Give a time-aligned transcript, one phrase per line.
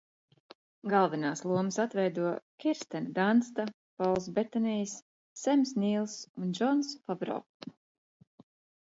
[0.93, 2.31] Galvenās lomas atveido
[2.65, 3.67] Kirstena Dansta,
[4.01, 4.99] Pols Betanijs,
[5.45, 7.43] Sems Nīls un Džons Favro.